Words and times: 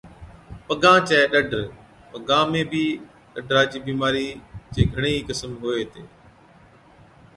پگان 0.65 0.99
چَي 1.07 1.19
ڏَدر، 1.31 1.61
پگان 2.11 2.45
۾ 2.59 2.61
بِي 2.71 2.85
ڏَدرا 3.33 3.61
چِي 3.71 3.77
بِيمارِي 3.85 4.27
چي 4.73 4.81
گھڻي 4.93 5.11
ئِي 5.15 5.21
قسم 5.29 5.51
هُوي 5.61 5.75
هِتي۔ 5.81 6.03